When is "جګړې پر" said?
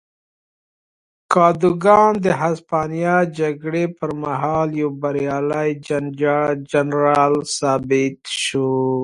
3.39-4.09